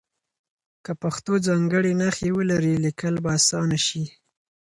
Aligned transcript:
که 0.85 0.91
پښتو 1.01 1.33
ځانګړې 1.47 1.91
نښې 2.01 2.29
ولري 2.37 2.73
لیکل 2.85 3.13
به 3.23 3.29
اسانه 3.37 3.77
شي. 3.87 4.03